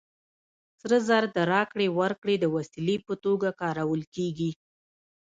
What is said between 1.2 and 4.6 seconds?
د راکړې ورکړې د وسیلې په توګه کارول کېږي